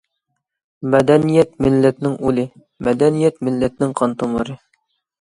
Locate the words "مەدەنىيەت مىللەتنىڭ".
0.95-2.17, 2.91-3.99